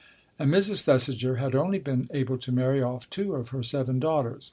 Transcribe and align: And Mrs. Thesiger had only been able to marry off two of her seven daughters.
And 0.39 0.51
Mrs. 0.51 0.81
Thesiger 0.83 1.35
had 1.35 1.53
only 1.53 1.77
been 1.77 2.09
able 2.11 2.39
to 2.39 2.51
marry 2.51 2.81
off 2.81 3.07
two 3.11 3.35
of 3.35 3.49
her 3.49 3.61
seven 3.61 3.99
daughters. 3.99 4.39